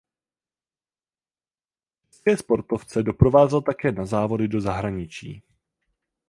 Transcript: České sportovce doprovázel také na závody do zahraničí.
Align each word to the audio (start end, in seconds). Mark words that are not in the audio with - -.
České 2.09 2.37
sportovce 2.37 3.03
doprovázel 3.03 3.61
také 3.61 3.91
na 3.91 4.05
závody 4.05 4.47
do 4.47 4.61
zahraničí. 4.61 5.43